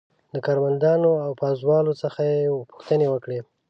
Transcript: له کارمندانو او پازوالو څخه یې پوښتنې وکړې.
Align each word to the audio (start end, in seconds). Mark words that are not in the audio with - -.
له 0.33 0.39
کارمندانو 0.45 1.11
او 1.25 1.31
پازوالو 1.41 1.93
څخه 2.03 2.21
یې 2.31 2.39
پوښتنې 2.71 3.07
وکړې. 3.09 3.39